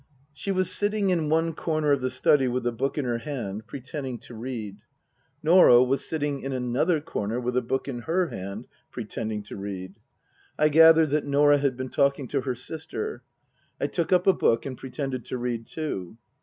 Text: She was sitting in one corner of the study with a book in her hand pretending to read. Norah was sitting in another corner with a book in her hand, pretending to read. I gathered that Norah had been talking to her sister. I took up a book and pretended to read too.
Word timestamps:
She 0.33 0.51
was 0.51 0.71
sitting 0.71 1.11
in 1.11 1.29
one 1.29 1.53
corner 1.53 1.91
of 1.91 2.01
the 2.01 2.09
study 2.09 2.47
with 2.47 2.65
a 2.65 2.71
book 2.71 2.97
in 2.97 3.05
her 3.05 3.19
hand 3.19 3.67
pretending 3.67 4.17
to 4.21 4.33
read. 4.33 4.77
Norah 5.43 5.83
was 5.83 6.03
sitting 6.03 6.39
in 6.41 6.51
another 6.53 6.99
corner 6.99 7.39
with 7.39 7.55
a 7.55 7.61
book 7.61 7.87
in 7.87 7.99
her 7.99 8.29
hand, 8.29 8.65
pretending 8.89 9.43
to 9.43 9.55
read. 9.55 9.93
I 10.57 10.69
gathered 10.69 11.11
that 11.11 11.27
Norah 11.27 11.59
had 11.59 11.77
been 11.77 11.89
talking 11.89 12.27
to 12.29 12.41
her 12.41 12.55
sister. 12.55 13.21
I 13.79 13.85
took 13.85 14.11
up 14.11 14.25
a 14.25 14.33
book 14.33 14.65
and 14.65 14.75
pretended 14.75 15.23
to 15.25 15.37
read 15.37 15.67
too. 15.67 16.17